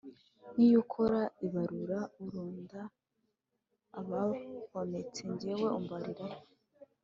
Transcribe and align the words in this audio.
nk’iyo 0.53 0.77
ukora 0.83 1.21
ibarura 1.45 1.99
uronda 2.23 2.79
abahonotse 3.99 5.21
jyewe 5.39 5.67
umbarira 5.79 6.25
hehe? 6.31 6.49